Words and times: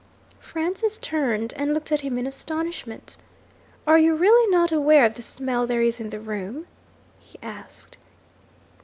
Francis 0.39 0.97
turned, 0.97 1.53
and 1.55 1.75
looked 1.75 1.91
at 1.91 2.01
him 2.01 2.17
in 2.17 2.25
astonishment. 2.25 3.17
'Are 3.85 3.99
you 3.99 4.15
really 4.15 4.49
not 4.51 4.71
aware 4.71 5.05
of 5.05 5.13
the 5.13 5.21
smell 5.21 5.67
there 5.67 5.83
is 5.83 5.99
in 5.99 6.09
the 6.09 6.19
room?' 6.19 6.65
he 7.19 7.37
asked. 7.43 7.99